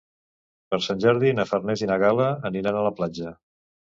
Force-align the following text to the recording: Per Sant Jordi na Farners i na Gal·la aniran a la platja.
Per 0.71 0.79
Sant 0.85 1.03
Jordi 1.03 1.33
na 1.41 1.45
Farners 1.51 1.83
i 1.85 1.89
na 1.91 1.99
Gal·la 2.03 2.31
aniran 2.51 2.79
a 2.79 2.83
la 2.87 2.93
platja. 3.01 3.35